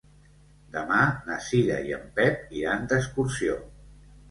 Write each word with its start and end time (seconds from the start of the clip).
Demà 0.77 1.01
na 1.27 1.37
Cira 1.49 1.77
i 1.91 1.95
en 1.99 2.09
Pep 2.17 2.57
iran 2.63 2.91
d'excursió. 2.95 3.63